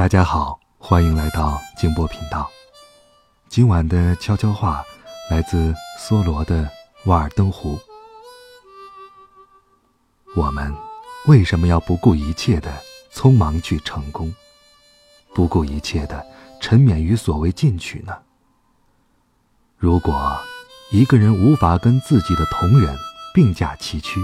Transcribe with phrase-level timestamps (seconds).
[0.00, 2.50] 大家好，欢迎来到静波频道。
[3.50, 4.82] 今晚的悄悄话
[5.30, 6.64] 来自梭罗的
[7.04, 7.76] 《瓦尔登湖》。
[10.34, 10.74] 我们
[11.26, 12.72] 为什么要不顾一切的
[13.12, 14.34] 匆忙去成功，
[15.34, 16.26] 不顾一切的
[16.62, 18.16] 沉湎于所谓进取呢？
[19.76, 20.40] 如果
[20.90, 22.96] 一个人无法跟自己的同仁
[23.34, 24.18] 并驾齐驱，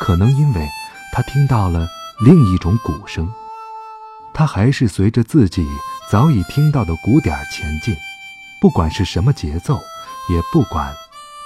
[0.00, 0.66] 可能因为
[1.12, 1.86] 他听到了
[2.24, 3.30] 另一种鼓声。
[4.34, 5.66] 他还是随着自己
[6.10, 7.94] 早已听到的鼓点前进，
[8.60, 9.78] 不管是什么节奏，
[10.30, 10.92] 也不管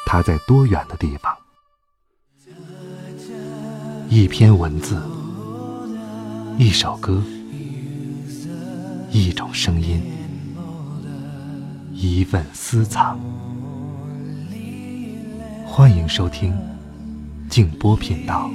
[0.07, 1.37] 他在多远的地方。
[4.09, 5.03] 一篇文字，
[6.59, 7.23] 一首歌，
[9.11, 10.01] 一种声音，
[11.93, 13.19] 一份私藏。
[15.67, 16.57] 欢迎收听
[17.51, 18.49] 静波频道。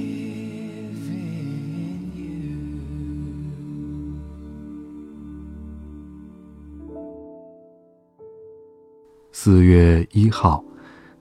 [9.34, 10.62] 四月一号，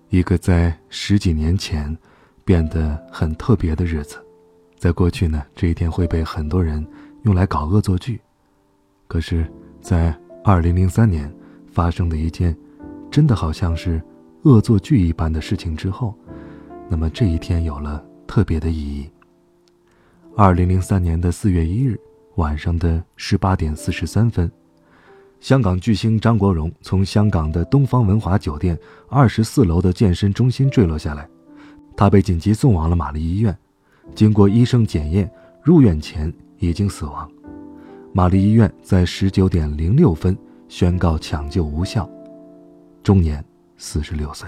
[0.09, 1.97] 一个在十几年前
[2.45, 4.19] 变得很特别的日子。
[4.77, 6.85] 在过去呢，这一天会被很多人
[7.23, 8.21] 用来搞恶作剧。
[9.07, 9.47] 可是，
[9.81, 11.33] 在二零零三年
[11.71, 12.57] 发生的一件
[13.13, 14.03] 真的好像是
[14.43, 16.13] 恶作剧一般的事情之后，
[16.89, 19.09] 那么这一天有了特别的意义。
[20.37, 21.99] 二零零三年的四月一日
[22.35, 24.51] 晚上的十八点四十三分。
[25.41, 31.27] 香港巨星张国荣从香港的东方文华酒店二十四楼的健身中心坠落下来，
[31.97, 33.57] 他被紧急送往了玛丽医院，
[34.15, 35.31] 经过医生检验，
[35.63, 37.29] 入院前已经死亡。
[38.13, 40.37] 玛丽医院在十九点零六分
[40.69, 42.09] 宣告抢救无效，
[43.03, 43.43] 终年
[43.79, 44.47] 四十六岁。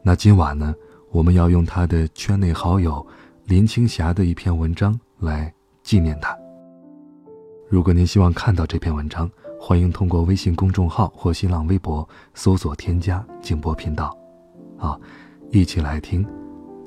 [0.00, 0.72] 那今晚呢，
[1.10, 3.04] 我们要用他的圈内好友
[3.46, 5.52] 林青霞的一篇文章来
[5.82, 6.38] 纪念他。
[7.68, 9.28] 如果您希望看到这篇文章，
[9.64, 14.12] 欢迎通过微信公众号或新浪微博搜索添加静波频道，
[14.76, 15.00] 好，
[15.50, 16.26] 一起来听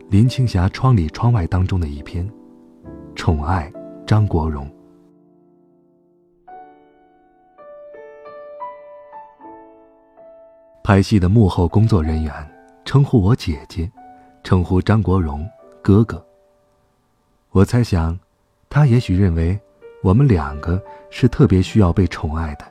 [0.09, 2.27] 林青霞《窗里窗外》当中的一篇
[3.15, 3.71] 《宠爱
[4.05, 4.69] 张国荣》。
[10.83, 12.51] 拍戏的幕后工作人员
[12.83, 13.89] 称呼我姐姐，
[14.43, 15.49] 称呼张国荣
[15.81, 16.23] 哥哥。
[17.51, 18.19] 我猜想，
[18.69, 19.57] 他也许认为。
[20.05, 20.79] 我们两个
[21.09, 22.65] 是特别需要被宠爱的。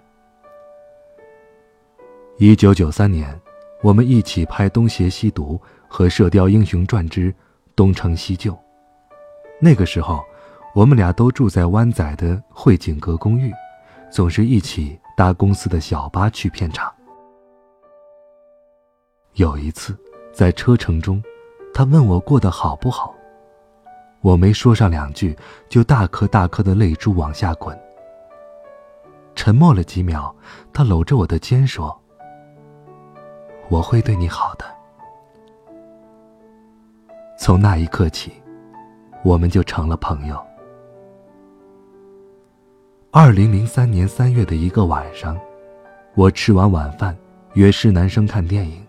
[2.36, 3.36] 一九九三年，
[3.82, 7.34] 我们一起拍《东邪西毒》和《射雕英雄传之
[7.74, 8.52] 东成西就》。
[9.60, 10.22] 那个时候，
[10.76, 13.52] 我们俩都住在湾仔的汇景阁公寓，
[14.12, 16.92] 总是一起搭公司的小巴去片场。
[19.32, 19.98] 有一次，
[20.32, 21.20] 在车程中，
[21.74, 23.12] 他问我过得好不好。
[24.24, 25.36] 我没说上两句，
[25.68, 27.78] 就大颗大颗的泪珠往下滚。
[29.34, 30.34] 沉默了几秒，
[30.72, 31.94] 他搂着我的肩说
[33.68, 34.64] ：“我会对你好的。”
[37.38, 38.32] 从那一刻起，
[39.22, 40.42] 我们就成了朋友。
[43.10, 45.38] 二零零三年三月的一个晚上，
[46.14, 47.14] 我吃完晚饭
[47.52, 48.82] 约施南生看电影，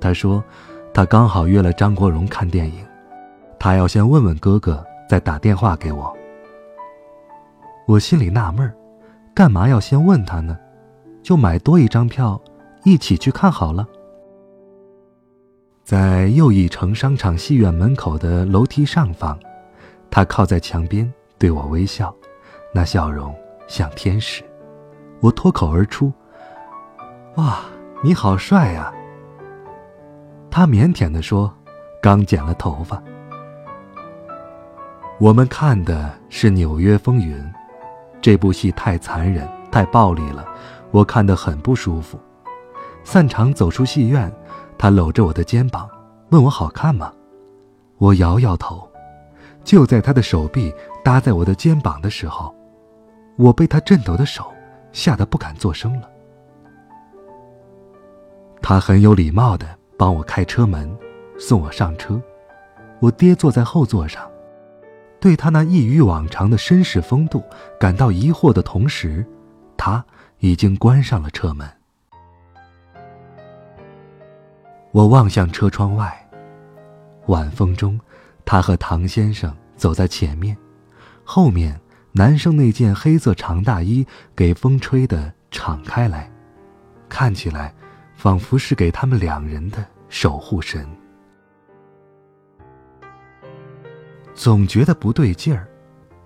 [0.00, 0.42] 他说
[0.92, 2.84] 他刚好约了张国荣看电影。
[3.66, 6.16] 他要先问问哥哥，再打电话给我。
[7.88, 8.72] 我心里纳闷儿，
[9.34, 10.56] 干嘛要先问他呢？
[11.20, 12.40] 就买多一张票，
[12.84, 13.84] 一起去看好了。
[15.82, 19.36] 在又一城商场戏院门口的楼梯上方，
[20.12, 22.14] 他靠在墙边对我微笑，
[22.72, 23.34] 那笑容
[23.66, 24.44] 像天使。
[25.18, 26.12] 我脱口而出
[27.34, 27.62] ：“哇，
[28.00, 28.94] 你好帅呀！”
[30.52, 31.52] 他腼腆地说
[32.00, 33.02] ：“刚剪了头发。”
[35.18, 37.34] 我们看的是《纽约风云》，
[38.20, 40.46] 这部戏太残忍、太暴力了，
[40.90, 42.18] 我看得很不舒服。
[43.02, 44.30] 散场走出戏院，
[44.76, 45.88] 他搂着我的肩膀，
[46.28, 47.10] 问我好看吗？
[47.96, 48.86] 我摇摇头。
[49.64, 50.72] 就在他的手臂
[51.02, 52.54] 搭在我的肩膀的时候，
[53.36, 54.44] 我被他颤抖的手
[54.92, 56.10] 吓得不敢作声了。
[58.60, 59.66] 他很有礼貌地
[59.96, 60.94] 帮我开车门，
[61.38, 62.20] 送我上车。
[63.00, 64.22] 我爹坐在后座上。
[65.20, 67.42] 对他那异于往常的绅士风度
[67.80, 69.24] 感到疑惑的同时，
[69.76, 70.04] 他
[70.38, 71.68] 已经关上了车门。
[74.92, 76.28] 我望向车窗外，
[77.26, 78.00] 晚风中，
[78.44, 80.56] 他和唐先生走在前面，
[81.24, 81.78] 后面
[82.12, 86.30] 男生那件黑色长大衣给风吹得敞开来，
[87.08, 87.74] 看起来
[88.14, 90.86] 仿佛是给他们两人的守护神。
[94.36, 95.66] 总觉得不对劲儿，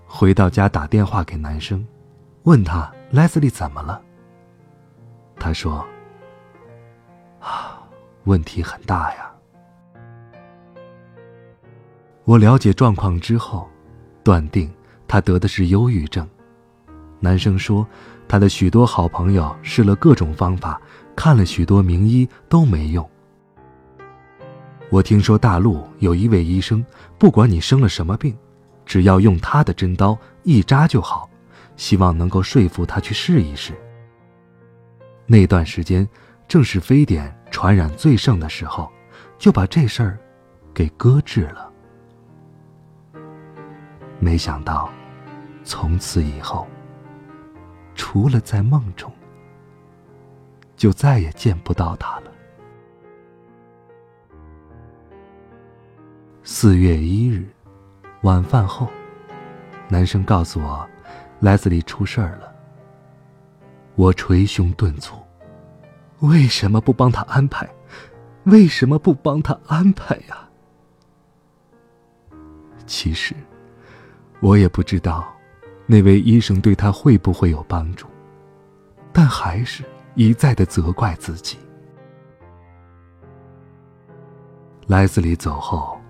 [0.05, 1.83] 回到家打电话给男生，
[2.43, 4.01] 问他莱斯利怎么了。
[5.39, 5.83] 他说
[7.39, 7.81] ：“啊，
[8.25, 9.31] 问题很大呀。”
[12.25, 13.67] 我了解状况之后，
[14.23, 14.69] 断定
[15.07, 16.27] 他得的是忧郁症。
[17.21, 17.87] 男生说，
[18.27, 20.79] 他的许多好朋友试了各种方法，
[21.15, 23.09] 看了许多名医都没用。
[24.91, 26.85] 我听说大陆有一位医生，
[27.17, 28.37] 不管你生了什么病，
[28.85, 31.29] 只要用他的针刀一扎就好，
[31.77, 33.73] 希望能够说服他去试一试。
[35.25, 36.05] 那段时间
[36.45, 38.91] 正是非典传染最盛的时候，
[39.39, 40.19] 就把这事儿
[40.73, 41.71] 给搁置了。
[44.19, 44.91] 没想到，
[45.63, 46.67] 从此以后，
[47.95, 49.09] 除了在梦中，
[50.75, 52.30] 就再也见不到他了。
[56.43, 57.47] 四月一日
[58.23, 58.87] 晚饭后，
[59.87, 60.87] 男生告诉我，
[61.39, 62.51] 莱斯利出事儿了。
[63.95, 65.13] 我捶胸顿足，
[66.21, 67.69] 为什么不帮他安排？
[68.45, 70.49] 为什么不帮他安排呀？
[72.87, 73.35] 其实。
[74.39, 75.31] 我也不知道，
[75.85, 78.07] 那位医生对他会不会有帮助，
[79.13, 79.83] 但还是
[80.15, 81.59] 一再的责怪自己。
[84.87, 86.00] 莱斯里走后，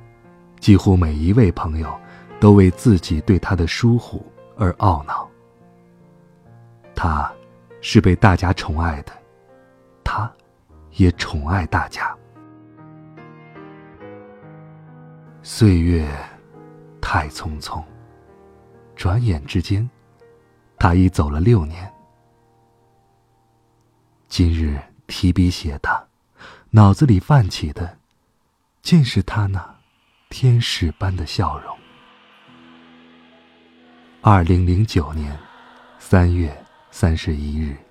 [0.62, 2.00] 几乎每一位朋友
[2.40, 4.24] 都为自己对他的疏忽
[4.56, 5.28] 而懊恼。
[6.96, 7.30] 他，
[7.82, 9.12] 是被大家宠爱的，
[10.04, 10.32] 他，
[10.92, 12.16] 也宠爱大家。
[15.42, 16.08] 岁月，
[17.02, 17.84] 太匆匆。
[18.96, 19.90] 转眼之间，
[20.78, 21.92] 他已走了六年。
[24.28, 26.06] 今日提笔写他，
[26.70, 27.98] 脑子里泛起的，
[28.84, 29.76] 尽是他那
[30.32, 31.78] 天使般的笑容。
[34.22, 35.38] 二零零九年
[36.00, 36.52] 三月
[36.90, 37.91] 三十一日。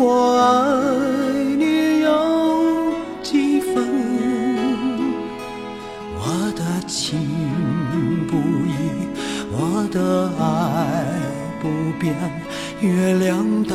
[0.00, 0.46] 我爱
[1.56, 2.08] 你有
[3.20, 3.74] 几分？
[6.14, 6.22] 我
[6.56, 7.18] 的情
[8.28, 8.36] 不
[8.68, 8.70] 移，
[9.50, 9.58] 我
[9.90, 10.44] 的爱
[11.60, 11.66] 不
[11.98, 12.14] 变，
[12.80, 13.74] 月亮代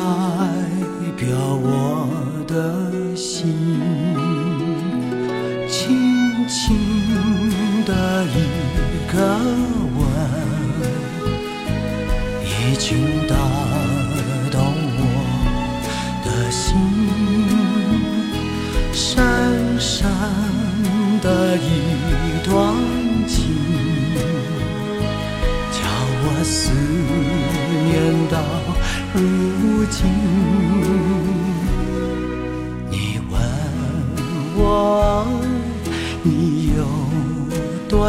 [1.18, 1.28] 表
[1.62, 2.08] 我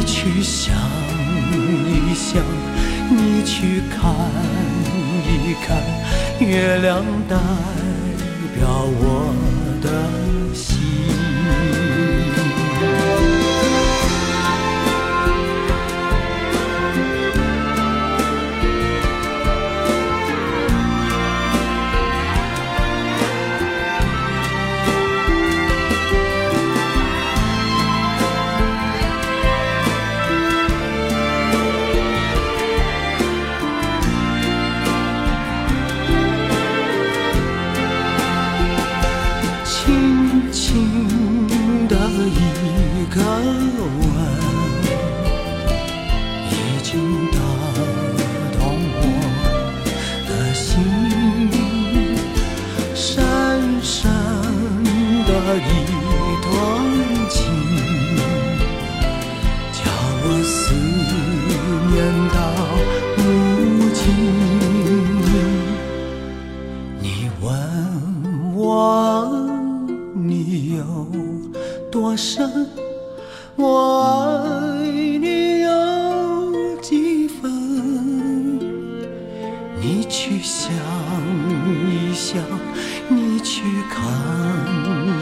[0.08, 0.74] 去想
[1.52, 2.42] 一想，
[3.10, 4.14] 你去看
[5.24, 5.76] 一看，
[6.40, 7.36] 月亮代
[8.54, 8.66] 表
[8.98, 9.34] 我
[9.82, 9.88] 的
[10.54, 10.75] 心。
[43.16, 43.42] 南
[43.78, 44.05] 无
[80.76, 80.84] 想
[81.88, 82.36] 一想，
[83.08, 83.96] 你去看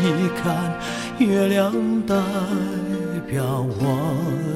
[0.03, 0.75] 一看，
[1.19, 2.15] 月亮代
[3.29, 3.81] 表我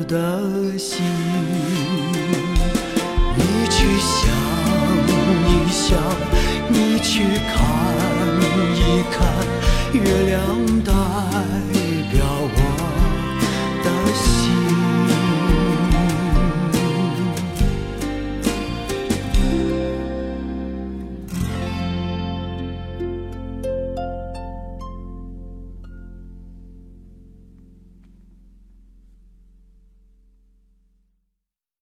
[0.08, 1.04] 的心。
[3.36, 3.40] 你
[3.70, 4.18] 去想
[5.46, 5.96] 一想，
[6.68, 7.54] 你去看
[8.74, 8.80] 一
[9.12, 9.16] 看，
[9.92, 10.36] 月亮
[10.84, 10.92] 代